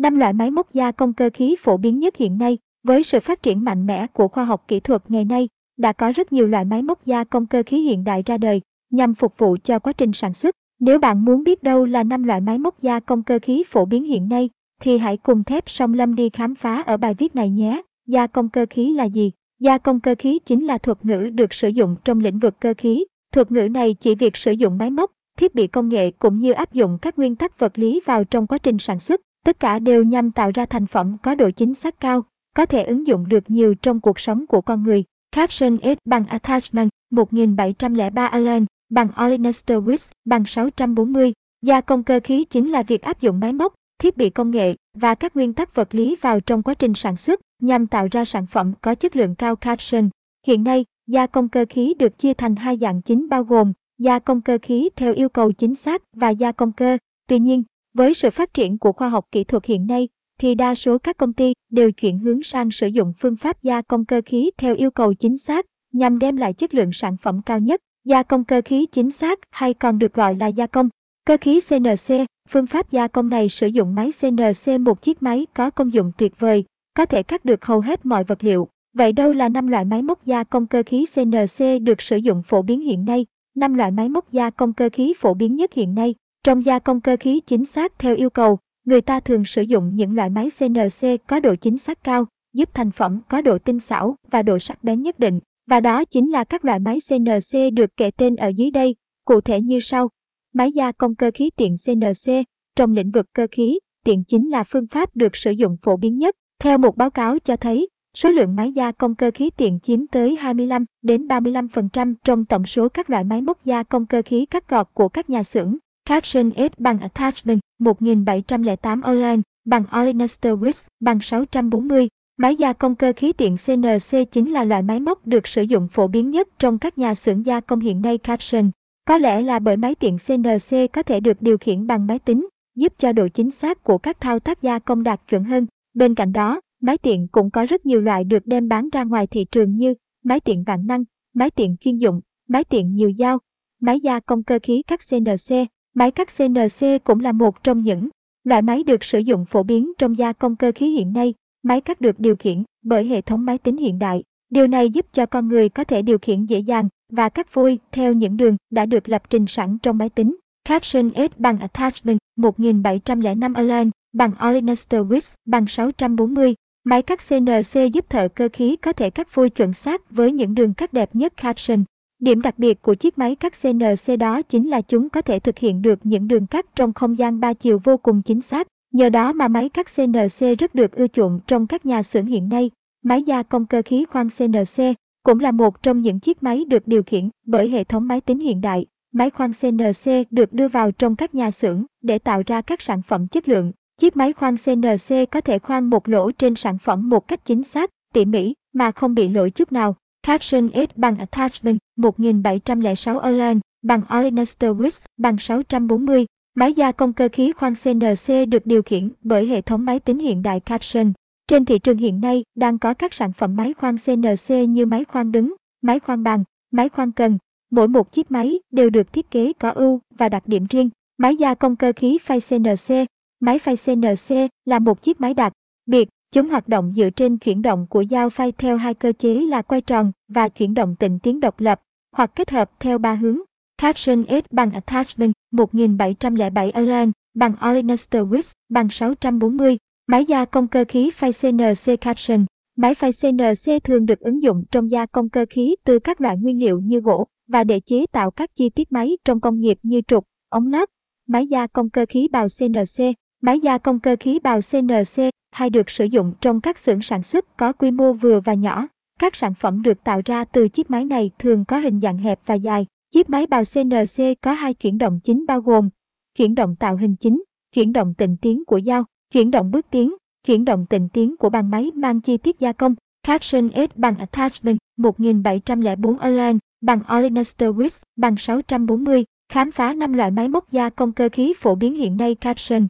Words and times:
Năm 0.00 0.16
loại 0.16 0.32
máy 0.32 0.50
móc 0.50 0.74
gia 0.74 0.92
công 0.92 1.12
cơ 1.12 1.30
khí 1.34 1.56
phổ 1.60 1.76
biến 1.76 1.98
nhất 1.98 2.16
hiện 2.16 2.38
nay, 2.38 2.58
với 2.82 3.02
sự 3.02 3.20
phát 3.20 3.42
triển 3.42 3.64
mạnh 3.64 3.86
mẽ 3.86 4.06
của 4.06 4.28
khoa 4.28 4.44
học 4.44 4.64
kỹ 4.68 4.80
thuật 4.80 5.10
ngày 5.10 5.24
nay, 5.24 5.48
đã 5.76 5.92
có 5.92 6.12
rất 6.12 6.32
nhiều 6.32 6.46
loại 6.46 6.64
máy 6.64 6.82
móc 6.82 7.06
gia 7.06 7.24
công 7.24 7.46
cơ 7.46 7.62
khí 7.66 7.80
hiện 7.80 8.04
đại 8.04 8.22
ra 8.26 8.38
đời 8.38 8.60
nhằm 8.90 9.14
phục 9.14 9.38
vụ 9.38 9.56
cho 9.64 9.78
quá 9.78 9.92
trình 9.92 10.12
sản 10.12 10.34
xuất. 10.34 10.54
Nếu 10.80 10.98
bạn 10.98 11.24
muốn 11.24 11.44
biết 11.44 11.62
đâu 11.62 11.84
là 11.84 12.02
năm 12.02 12.22
loại 12.22 12.40
máy 12.40 12.58
móc 12.58 12.82
gia 12.82 13.00
công 13.00 13.22
cơ 13.22 13.38
khí 13.42 13.64
phổ 13.66 13.84
biến 13.84 14.04
hiện 14.04 14.28
nay, 14.28 14.50
thì 14.80 14.98
hãy 14.98 15.16
cùng 15.16 15.44
thép 15.44 15.70
song 15.70 15.94
lâm 15.94 16.14
đi 16.14 16.30
khám 16.30 16.54
phá 16.54 16.82
ở 16.82 16.96
bài 16.96 17.14
viết 17.14 17.34
này 17.34 17.50
nhé. 17.50 17.82
Gia 18.06 18.26
công 18.26 18.48
cơ 18.48 18.66
khí 18.70 18.92
là 18.92 19.04
gì? 19.04 19.32
Gia 19.58 19.78
công 19.78 20.00
cơ 20.00 20.14
khí 20.18 20.38
chính 20.38 20.66
là 20.66 20.78
thuật 20.78 21.04
ngữ 21.04 21.30
được 21.34 21.52
sử 21.52 21.68
dụng 21.68 21.96
trong 22.04 22.20
lĩnh 22.20 22.38
vực 22.38 22.60
cơ 22.60 22.74
khí. 22.78 23.04
Thuật 23.32 23.52
ngữ 23.52 23.68
này 23.68 23.94
chỉ 23.94 24.14
việc 24.14 24.36
sử 24.36 24.52
dụng 24.52 24.78
máy 24.78 24.90
móc, 24.90 25.10
thiết 25.38 25.54
bị 25.54 25.66
công 25.66 25.88
nghệ 25.88 26.10
cũng 26.10 26.38
như 26.38 26.52
áp 26.52 26.72
dụng 26.72 26.98
các 27.02 27.18
nguyên 27.18 27.36
tắc 27.36 27.58
vật 27.58 27.78
lý 27.78 28.00
vào 28.06 28.24
trong 28.24 28.46
quá 28.46 28.58
trình 28.58 28.78
sản 28.78 29.00
xuất. 29.00 29.20
Tất 29.44 29.60
cả 29.60 29.78
đều 29.78 30.04
nhằm 30.04 30.30
tạo 30.30 30.50
ra 30.54 30.66
thành 30.66 30.86
phẩm 30.86 31.16
có 31.22 31.34
độ 31.34 31.50
chính 31.50 31.74
xác 31.74 32.00
cao, 32.00 32.24
có 32.56 32.66
thể 32.66 32.82
ứng 32.84 33.06
dụng 33.06 33.28
được 33.28 33.50
nhiều 33.50 33.74
trong 33.74 34.00
cuộc 34.00 34.20
sống 34.20 34.46
của 34.46 34.60
con 34.60 34.82
người. 34.82 35.04
Caption 35.32 35.78
S 35.82 35.98
bằng 36.04 36.26
Attachment 36.26 36.88
1703 37.10 38.26
Allen 38.26 38.66
bằng 38.90 39.08
Olenester 39.24 39.78
Wix 39.78 40.08
bằng 40.24 40.44
640. 40.44 41.32
Gia 41.62 41.80
công 41.80 42.04
cơ 42.04 42.20
khí 42.24 42.44
chính 42.44 42.70
là 42.70 42.82
việc 42.82 43.02
áp 43.02 43.20
dụng 43.20 43.40
máy 43.40 43.52
móc, 43.52 43.74
thiết 43.98 44.16
bị 44.16 44.30
công 44.30 44.50
nghệ 44.50 44.74
và 44.94 45.14
các 45.14 45.36
nguyên 45.36 45.52
tắc 45.52 45.74
vật 45.74 45.94
lý 45.94 46.16
vào 46.20 46.40
trong 46.40 46.62
quá 46.62 46.74
trình 46.74 46.94
sản 46.94 47.16
xuất 47.16 47.40
nhằm 47.62 47.86
tạo 47.86 48.08
ra 48.10 48.24
sản 48.24 48.46
phẩm 48.46 48.72
có 48.80 48.94
chất 48.94 49.16
lượng 49.16 49.34
cao 49.34 49.56
caption. 49.56 50.08
Hiện 50.46 50.64
nay, 50.64 50.84
gia 51.06 51.26
công 51.26 51.48
cơ 51.48 51.64
khí 51.68 51.94
được 51.98 52.18
chia 52.18 52.34
thành 52.34 52.56
hai 52.56 52.78
dạng 52.80 53.02
chính 53.02 53.28
bao 53.28 53.44
gồm 53.44 53.72
gia 53.98 54.18
công 54.18 54.40
cơ 54.40 54.58
khí 54.62 54.88
theo 54.96 55.14
yêu 55.14 55.28
cầu 55.28 55.52
chính 55.52 55.74
xác 55.74 56.02
và 56.12 56.30
gia 56.30 56.52
công 56.52 56.72
cơ. 56.72 56.98
Tuy 57.26 57.38
nhiên, 57.38 57.62
với 57.94 58.14
sự 58.14 58.30
phát 58.30 58.54
triển 58.54 58.78
của 58.78 58.92
khoa 58.92 59.08
học 59.08 59.26
kỹ 59.32 59.44
thuật 59.44 59.64
hiện 59.64 59.86
nay, 59.86 60.08
thì 60.38 60.54
đa 60.54 60.74
số 60.74 60.98
các 60.98 61.16
công 61.16 61.32
ty 61.32 61.52
đều 61.70 61.90
chuyển 61.90 62.18
hướng 62.18 62.42
sang 62.42 62.70
sử 62.70 62.86
dụng 62.86 63.12
phương 63.18 63.36
pháp 63.36 63.62
gia 63.62 63.82
công 63.82 64.04
cơ 64.04 64.20
khí 64.26 64.50
theo 64.58 64.74
yêu 64.74 64.90
cầu 64.90 65.14
chính 65.14 65.38
xác 65.38 65.66
nhằm 65.92 66.18
đem 66.18 66.36
lại 66.36 66.52
chất 66.52 66.74
lượng 66.74 66.92
sản 66.92 67.16
phẩm 67.16 67.40
cao 67.46 67.58
nhất. 67.58 67.80
Gia 68.04 68.22
công 68.22 68.44
cơ 68.44 68.60
khí 68.64 68.86
chính 68.86 69.10
xác 69.10 69.38
hay 69.50 69.74
còn 69.74 69.98
được 69.98 70.14
gọi 70.14 70.34
là 70.34 70.46
gia 70.46 70.66
công. 70.66 70.88
Cơ 71.24 71.36
khí 71.40 71.60
CNC, 71.68 72.26
phương 72.48 72.66
pháp 72.66 72.90
gia 72.90 73.08
công 73.08 73.28
này 73.28 73.48
sử 73.48 73.66
dụng 73.66 73.94
máy 73.94 74.10
CNC 74.20 74.80
một 74.80 75.02
chiếc 75.02 75.22
máy 75.22 75.46
có 75.54 75.70
công 75.70 75.92
dụng 75.92 76.12
tuyệt 76.18 76.32
vời, 76.38 76.64
có 76.94 77.06
thể 77.06 77.22
cắt 77.22 77.44
được 77.44 77.64
hầu 77.64 77.80
hết 77.80 78.06
mọi 78.06 78.24
vật 78.24 78.44
liệu. 78.44 78.68
Vậy 78.94 79.12
đâu 79.12 79.32
là 79.32 79.48
năm 79.48 79.66
loại 79.66 79.84
máy 79.84 80.02
móc 80.02 80.24
gia 80.24 80.44
công 80.44 80.66
cơ 80.66 80.82
khí 80.86 81.06
CNC 81.14 81.82
được 81.82 82.02
sử 82.02 82.16
dụng 82.16 82.42
phổ 82.42 82.62
biến 82.62 82.80
hiện 82.80 83.04
nay? 83.04 83.26
Năm 83.54 83.74
loại 83.74 83.90
máy 83.90 84.08
móc 84.08 84.32
gia 84.32 84.50
công 84.50 84.72
cơ 84.72 84.88
khí 84.92 85.14
phổ 85.18 85.34
biến 85.34 85.56
nhất 85.56 85.72
hiện 85.72 85.94
nay. 85.94 86.14
Trong 86.44 86.64
gia 86.64 86.78
công 86.78 87.00
cơ 87.00 87.16
khí 87.20 87.40
chính 87.46 87.64
xác 87.64 87.98
theo 87.98 88.16
yêu 88.16 88.30
cầu, 88.30 88.58
người 88.84 89.00
ta 89.00 89.20
thường 89.20 89.44
sử 89.44 89.62
dụng 89.62 89.90
những 89.94 90.16
loại 90.16 90.30
máy 90.30 90.48
CNC 90.58 91.26
có 91.26 91.40
độ 91.40 91.54
chính 91.54 91.78
xác 91.78 92.04
cao, 92.04 92.26
giúp 92.52 92.74
thành 92.74 92.90
phẩm 92.90 93.20
có 93.28 93.40
độ 93.40 93.58
tinh 93.58 93.80
xảo 93.80 94.16
và 94.30 94.42
độ 94.42 94.58
sắc 94.58 94.84
bén 94.84 95.02
nhất 95.02 95.18
định. 95.18 95.40
Và 95.66 95.80
đó 95.80 96.04
chính 96.04 96.30
là 96.30 96.44
các 96.44 96.64
loại 96.64 96.78
máy 96.78 96.98
CNC 97.08 97.72
được 97.72 97.96
kể 97.96 98.10
tên 98.10 98.36
ở 98.36 98.48
dưới 98.48 98.70
đây, 98.70 98.94
cụ 99.24 99.40
thể 99.40 99.60
như 99.60 99.80
sau. 99.80 100.08
Máy 100.52 100.72
gia 100.72 100.92
công 100.92 101.14
cơ 101.14 101.30
khí 101.34 101.50
tiện 101.56 101.74
CNC, 101.86 102.32
trong 102.76 102.92
lĩnh 102.92 103.10
vực 103.10 103.26
cơ 103.32 103.46
khí, 103.50 103.78
tiện 104.04 104.24
chính 104.24 104.50
là 104.50 104.64
phương 104.64 104.86
pháp 104.86 105.16
được 105.16 105.36
sử 105.36 105.50
dụng 105.50 105.76
phổ 105.82 105.96
biến 105.96 106.18
nhất. 106.18 106.36
Theo 106.60 106.78
một 106.78 106.96
báo 106.96 107.10
cáo 107.10 107.38
cho 107.38 107.56
thấy, 107.56 107.88
số 108.14 108.30
lượng 108.30 108.56
máy 108.56 108.72
gia 108.72 108.92
công 108.92 109.14
cơ 109.14 109.30
khí 109.34 109.50
tiện 109.50 109.80
chiếm 109.80 110.06
tới 110.06 110.36
25 110.36 110.84
đến 111.02 111.26
35% 111.26 112.14
trong 112.24 112.44
tổng 112.44 112.66
số 112.66 112.88
các 112.88 113.10
loại 113.10 113.24
máy 113.24 113.40
móc 113.40 113.64
gia 113.64 113.82
công 113.82 114.06
cơ 114.06 114.22
khí 114.24 114.46
cắt 114.46 114.68
gọt 114.68 114.88
của 114.94 115.08
các 115.08 115.30
nhà 115.30 115.42
xưởng. 115.42 115.76
Caption 116.10 116.50
S 116.56 116.72
bằng 116.78 117.00
Attachment 117.00 117.60
1708 117.78 119.00
Online 119.00 119.42
bằng 119.64 119.84
Olenester 120.00 120.54
Wix 120.54 120.72
bằng 121.00 121.20
640 121.20 122.08
Máy 122.36 122.56
gia 122.56 122.72
công 122.72 122.94
cơ 122.94 123.12
khí 123.16 123.32
tiện 123.32 123.56
CNC 123.66 124.30
chính 124.30 124.52
là 124.52 124.64
loại 124.64 124.82
máy 124.82 125.00
móc 125.00 125.26
được 125.26 125.46
sử 125.46 125.62
dụng 125.62 125.88
phổ 125.88 126.06
biến 126.06 126.30
nhất 126.30 126.48
trong 126.58 126.78
các 126.78 126.98
nhà 126.98 127.14
xưởng 127.14 127.46
gia 127.46 127.60
công 127.60 127.80
hiện 127.80 128.02
nay 128.02 128.18
caption. 128.18 128.70
Có 129.04 129.18
lẽ 129.18 129.42
là 129.42 129.58
bởi 129.58 129.76
máy 129.76 129.94
tiện 129.94 130.16
CNC 130.26 130.92
có 130.92 131.02
thể 131.02 131.20
được 131.20 131.42
điều 131.42 131.58
khiển 131.58 131.86
bằng 131.86 132.06
máy 132.06 132.18
tính, 132.18 132.48
giúp 132.76 132.92
cho 132.98 133.12
độ 133.12 133.28
chính 133.28 133.50
xác 133.50 133.82
của 133.82 133.98
các 133.98 134.20
thao 134.20 134.38
tác 134.38 134.62
gia 134.62 134.78
công 134.78 135.02
đạt 135.02 135.20
chuẩn 135.28 135.44
hơn. 135.44 135.66
Bên 135.94 136.14
cạnh 136.14 136.32
đó, 136.32 136.60
máy 136.82 136.98
tiện 136.98 137.28
cũng 137.28 137.50
có 137.50 137.66
rất 137.66 137.86
nhiều 137.86 138.00
loại 138.00 138.24
được 138.24 138.46
đem 138.46 138.68
bán 138.68 138.88
ra 138.92 139.04
ngoài 139.04 139.26
thị 139.26 139.44
trường 139.50 139.76
như 139.76 139.94
máy 140.24 140.40
tiện 140.40 140.64
vạn 140.64 140.86
năng, 140.86 141.04
máy 141.34 141.50
tiện 141.50 141.76
chuyên 141.80 141.98
dụng, 141.98 142.20
máy 142.48 142.64
tiện 142.64 142.94
nhiều 142.94 143.12
dao, 143.18 143.38
máy 143.80 144.00
gia 144.00 144.20
công 144.20 144.42
cơ 144.42 144.58
khí 144.62 144.82
cắt 144.86 145.00
CNC. 145.10 145.70
Máy 145.94 146.10
cắt 146.10 146.28
CNC 146.38 147.04
cũng 147.04 147.20
là 147.20 147.32
một 147.32 147.64
trong 147.64 147.82
những 147.82 148.08
loại 148.44 148.62
máy 148.62 148.82
được 148.82 149.04
sử 149.04 149.18
dụng 149.18 149.44
phổ 149.44 149.62
biến 149.62 149.92
trong 149.98 150.18
gia 150.18 150.32
công 150.32 150.56
cơ 150.56 150.72
khí 150.74 150.90
hiện 150.90 151.12
nay. 151.12 151.34
Máy 151.62 151.80
cắt 151.80 152.00
được 152.00 152.20
điều 152.20 152.36
khiển 152.36 152.62
bởi 152.82 153.04
hệ 153.04 153.20
thống 153.20 153.44
máy 153.44 153.58
tính 153.58 153.76
hiện 153.76 153.98
đại. 153.98 154.22
Điều 154.50 154.66
này 154.66 154.90
giúp 154.90 155.06
cho 155.12 155.26
con 155.26 155.48
người 155.48 155.68
có 155.68 155.84
thể 155.84 156.02
điều 156.02 156.18
khiển 156.18 156.44
dễ 156.46 156.58
dàng 156.58 156.88
và 157.12 157.28
cắt 157.28 157.54
vui 157.54 157.78
theo 157.92 158.12
những 158.12 158.36
đường 158.36 158.56
đã 158.70 158.86
được 158.86 159.08
lập 159.08 159.22
trình 159.30 159.46
sẵn 159.46 159.78
trong 159.78 159.98
máy 159.98 160.08
tính. 160.08 160.36
Caption 160.64 161.10
S 161.14 161.38
bằng 161.38 161.58
Attachment 161.60 162.18
1705 162.36 163.54
Align, 163.54 163.90
bằng 164.12 164.32
Olenester 164.48 165.06
Width, 165.06 165.30
bằng 165.44 165.66
640. 165.66 166.54
Máy 166.84 167.02
cắt 167.02 167.20
CNC 167.28 167.92
giúp 167.92 168.10
thợ 168.10 168.28
cơ 168.28 168.48
khí 168.52 168.76
có 168.76 168.92
thể 168.92 169.10
cắt 169.10 169.34
vui 169.34 169.50
chuẩn 169.50 169.72
xác 169.72 170.10
với 170.10 170.32
những 170.32 170.54
đường 170.54 170.74
cắt 170.74 170.92
đẹp 170.92 171.10
nhất 171.12 171.36
Caption. 171.36 171.84
Điểm 172.20 172.40
đặc 172.40 172.58
biệt 172.58 172.82
của 172.82 172.94
chiếc 172.94 173.18
máy 173.18 173.36
cắt 173.36 173.52
CNC 173.62 174.18
đó 174.18 174.42
chính 174.42 174.70
là 174.70 174.80
chúng 174.80 175.08
có 175.08 175.22
thể 175.22 175.38
thực 175.38 175.58
hiện 175.58 175.82
được 175.82 175.98
những 176.02 176.28
đường 176.28 176.46
cắt 176.46 176.66
trong 176.76 176.92
không 176.92 177.18
gian 177.18 177.40
ba 177.40 177.52
chiều 177.52 177.80
vô 177.84 177.96
cùng 177.96 178.22
chính 178.22 178.40
xác. 178.40 178.66
Nhờ 178.92 179.08
đó 179.08 179.32
mà 179.32 179.48
máy 179.48 179.68
cắt 179.68 179.86
CNC 179.96 180.58
rất 180.58 180.74
được 180.74 180.92
ưa 180.92 181.06
chuộng 181.06 181.40
trong 181.46 181.66
các 181.66 181.86
nhà 181.86 182.02
xưởng 182.02 182.26
hiện 182.26 182.48
nay. 182.48 182.70
Máy 183.04 183.22
gia 183.22 183.42
công 183.42 183.66
cơ 183.66 183.82
khí 183.84 184.04
khoan 184.04 184.28
CNC 184.38 184.82
cũng 185.22 185.40
là 185.40 185.50
một 185.50 185.82
trong 185.82 186.00
những 186.00 186.20
chiếc 186.20 186.42
máy 186.42 186.64
được 186.64 186.86
điều 186.86 187.02
khiển 187.02 187.28
bởi 187.46 187.68
hệ 187.68 187.84
thống 187.84 188.08
máy 188.08 188.20
tính 188.20 188.38
hiện 188.38 188.60
đại. 188.60 188.86
Máy 189.12 189.30
khoan 189.30 189.50
CNC 189.52 190.12
được 190.30 190.52
đưa 190.52 190.68
vào 190.68 190.92
trong 190.92 191.16
các 191.16 191.34
nhà 191.34 191.50
xưởng 191.50 191.84
để 192.02 192.18
tạo 192.18 192.42
ra 192.46 192.60
các 192.60 192.82
sản 192.82 193.02
phẩm 193.02 193.26
chất 193.26 193.48
lượng. 193.48 193.72
Chiếc 194.00 194.16
máy 194.16 194.32
khoan 194.32 194.56
CNC 194.56 195.30
có 195.30 195.40
thể 195.40 195.58
khoan 195.58 195.90
một 195.90 196.08
lỗ 196.08 196.30
trên 196.30 196.54
sản 196.54 196.78
phẩm 196.78 197.08
một 197.08 197.28
cách 197.28 197.44
chính 197.44 197.62
xác, 197.62 197.90
tỉ 198.14 198.24
mỉ 198.24 198.54
mà 198.72 198.90
không 198.90 199.14
bị 199.14 199.28
lỗi 199.28 199.50
chút 199.50 199.72
nào. 199.72 199.96
Caption 200.22 200.70
S 200.74 200.96
bằng 200.96 201.18
Attachment 201.18 201.78
1706 201.96 203.18
Erlang 203.18 203.60
bằng 203.82 204.02
Olenester 204.18 204.70
Wix 204.70 205.00
bằng 205.16 205.38
640 205.38 206.26
Máy 206.54 206.72
gia 206.72 206.92
công 206.92 207.12
cơ 207.12 207.28
khí 207.32 207.52
khoan 207.52 207.74
CNC 207.74 208.48
được 208.48 208.66
điều 208.66 208.82
khiển 208.82 209.10
bởi 209.22 209.46
hệ 209.46 209.60
thống 209.60 209.84
máy 209.84 210.00
tính 210.00 210.18
hiện 210.18 210.42
đại 210.42 210.60
Caption. 210.60 211.12
Trên 211.48 211.64
thị 211.64 211.78
trường 211.78 211.98
hiện 211.98 212.20
nay 212.20 212.44
đang 212.54 212.78
có 212.78 212.94
các 212.94 213.14
sản 213.14 213.32
phẩm 213.32 213.56
máy 213.56 213.74
khoan 213.74 213.96
CNC 214.06 214.68
như 214.68 214.86
máy 214.86 215.04
khoan 215.04 215.32
đứng, 215.32 215.54
máy 215.82 216.00
khoan 216.00 216.22
bằng, 216.22 216.44
máy 216.70 216.88
khoan 216.88 217.12
cần. 217.12 217.38
Mỗi 217.70 217.88
một 217.88 218.12
chiếc 218.12 218.30
máy 218.30 218.60
đều 218.70 218.90
được 218.90 219.12
thiết 219.12 219.30
kế 219.30 219.52
có 219.52 219.70
ưu 219.70 220.00
và 220.18 220.28
đặc 220.28 220.42
điểm 220.46 220.66
riêng. 220.70 220.90
Máy 221.18 221.36
gia 221.36 221.54
công 221.54 221.76
cơ 221.76 221.92
khí 221.96 222.18
phay 222.18 222.38
CNC 222.48 222.94
Máy 223.40 223.58
phay 223.58 223.74
CNC 223.86 224.36
là 224.64 224.78
một 224.78 225.02
chiếc 225.02 225.20
máy 225.20 225.34
đặc 225.34 225.52
biệt. 225.86 226.08
Chúng 226.34 226.48
hoạt 226.48 226.68
động 226.68 226.92
dựa 226.96 227.10
trên 227.10 227.38
chuyển 227.38 227.62
động 227.62 227.86
của 227.90 228.04
dao 228.10 228.30
phay 228.30 228.52
theo 228.52 228.76
hai 228.76 228.94
cơ 228.94 229.12
chế 229.18 229.34
là 229.34 229.62
quay 229.62 229.80
tròn 229.80 230.12
và 230.28 230.48
chuyển 230.48 230.74
động 230.74 230.96
tịnh 230.96 231.18
tiến 231.18 231.40
độc 231.40 231.60
lập, 231.60 231.80
hoặc 232.12 232.30
kết 232.34 232.50
hợp 232.50 232.70
theo 232.80 232.98
ba 232.98 233.14
hướng. 233.14 233.38
Caption 233.78 234.24
S 234.28 234.44
bằng 234.50 234.70
Attachment 234.70 235.32
1707 235.52 236.70
Align 236.70 237.12
bằng 237.34 237.54
Olenester 237.70 238.22
Wix 238.22 238.52
bằng 238.68 238.88
640. 238.90 239.78
Máy 240.06 240.24
gia 240.24 240.44
công 240.44 240.68
cơ 240.68 240.84
khí 240.88 241.10
phay 241.10 241.30
CNC 241.42 242.00
Caption 242.00 242.46
Máy 242.76 242.94
phay 242.94 243.10
CNC 243.22 243.84
thường 243.84 244.06
được 244.06 244.20
ứng 244.20 244.42
dụng 244.42 244.64
trong 244.70 244.90
gia 244.90 245.06
công 245.06 245.28
cơ 245.28 245.46
khí 245.50 245.76
từ 245.84 245.98
các 245.98 246.20
loại 246.20 246.36
nguyên 246.36 246.60
liệu 246.60 246.80
như 246.80 247.00
gỗ 247.00 247.26
và 247.48 247.64
để 247.64 247.80
chế 247.80 248.06
tạo 248.12 248.30
các 248.30 248.50
chi 248.54 248.70
tiết 248.70 248.92
máy 248.92 249.18
trong 249.24 249.40
công 249.40 249.60
nghiệp 249.60 249.78
như 249.82 250.00
trục, 250.06 250.24
ống 250.48 250.70
nắp. 250.70 250.88
Máy 251.26 251.46
gia 251.46 251.66
công 251.66 251.90
cơ 251.90 252.06
khí 252.08 252.28
bào 252.28 252.46
CNC 252.58 253.04
Máy 253.40 253.60
gia 253.60 253.78
công 253.78 254.00
cơ 254.00 254.16
khí 254.20 254.38
bào 254.38 254.60
CNC 254.72 255.30
hay 255.50 255.70
được 255.70 255.90
sử 255.90 256.04
dụng 256.04 256.32
trong 256.40 256.60
các 256.60 256.78
xưởng 256.78 257.02
sản 257.02 257.22
xuất 257.22 257.56
có 257.56 257.72
quy 257.72 257.90
mô 257.90 258.12
vừa 258.12 258.40
và 258.40 258.54
nhỏ. 258.54 258.86
Các 259.18 259.36
sản 259.36 259.54
phẩm 259.54 259.82
được 259.82 260.04
tạo 260.04 260.20
ra 260.24 260.44
từ 260.44 260.68
chiếc 260.68 260.90
máy 260.90 261.04
này 261.04 261.30
thường 261.38 261.64
có 261.64 261.78
hình 261.78 262.00
dạng 262.00 262.18
hẹp 262.18 262.40
và 262.46 262.54
dài, 262.54 262.86
Chiếc 263.14 263.30
máy 263.30 263.46
bào 263.46 263.62
CNC 263.74 264.42
có 264.42 264.52
hai 264.52 264.74
chuyển 264.74 264.98
động 264.98 265.20
chính 265.24 265.46
bao 265.46 265.60
gồm 265.60 265.90
chuyển 266.34 266.54
động 266.54 266.76
tạo 266.76 266.96
hình 266.96 267.16
chính, 267.16 267.42
chuyển 267.74 267.92
động 267.92 268.14
tịnh 268.14 268.36
tiến 268.36 268.64
của 268.64 268.80
dao, 268.80 269.04
chuyển 269.32 269.50
động 269.50 269.70
bước 269.70 269.86
tiến, 269.90 270.14
chuyển 270.46 270.64
động 270.64 270.86
tịnh 270.86 271.08
tiến 271.08 271.36
của 271.36 271.50
bàn 271.50 271.70
máy 271.70 271.90
mang 271.94 272.20
chi 272.20 272.36
tiết 272.36 272.60
gia 272.60 272.72
công. 272.72 272.94
Caption 273.22 273.70
S 273.74 273.96
bằng 273.96 274.16
Attachment 274.18 274.78
1704 274.96 276.18
Align 276.18 276.58
bằng 276.80 277.00
Olenester 277.16 277.70
Wix 277.70 278.00
bằng 278.16 278.36
640. 278.36 279.24
Khám 279.52 279.70
phá 279.70 279.94
5 279.94 280.12
loại 280.12 280.30
máy 280.30 280.48
móc 280.48 280.72
gia 280.72 280.90
công 280.90 281.12
cơ 281.12 281.28
khí 281.32 281.54
phổ 281.56 281.74
biến 281.74 281.94
hiện 281.94 282.16
nay 282.16 282.34
Caption. 282.34 282.86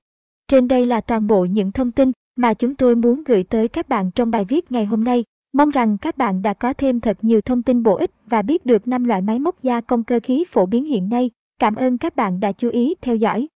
Trên 0.51 0.69
đây 0.69 0.87
là 0.87 1.01
toàn 1.01 1.27
bộ 1.27 1.45
những 1.45 1.73
thông 1.73 1.93
tin 1.93 2.13
mà 2.37 2.55
chúng 2.55 2.75
tôi 2.75 2.97
muốn 2.97 3.25
gửi 3.25 3.43
tới 3.43 3.69
các 3.69 3.89
bạn 3.89 4.11
trong 4.11 4.31
bài 4.31 4.45
viết 4.49 4.73
ngày 4.73 4.85
hôm 4.85 5.05
nay. 5.05 5.25
Mong 5.53 5.71
rằng 5.71 5.99
các 5.99 6.19
bạn 6.19 6.43
đã 6.43 6.55
có 6.55 6.73
thêm 6.73 7.01
thật 7.01 7.19
nhiều 7.23 7.41
thông 7.41 7.63
tin 7.63 7.83
bổ 7.83 7.97
ích 7.97 8.11
và 8.27 8.43
biết 8.43 8.67
được 8.67 8.89
5 8.89 9.05
loại 9.05 9.23
máy 9.23 9.39
móc 9.39 9.63
gia 9.63 9.81
công 9.81 10.05
cơ 10.05 10.21
khí 10.23 10.45
phổ 10.49 10.67
biến 10.67 10.85
hiện 10.85 11.09
nay. 11.09 11.31
Cảm 11.59 11.75
ơn 11.75 11.99
các 11.99 12.17
bạn 12.17 12.41
đã 12.41 12.53
chú 12.53 12.69
ý 12.71 12.95
theo 13.01 13.17
dõi. 13.17 13.49